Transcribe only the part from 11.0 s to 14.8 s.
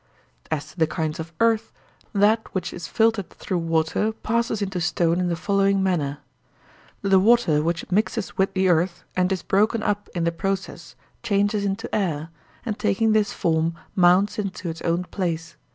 changes into air, and taking this form mounts into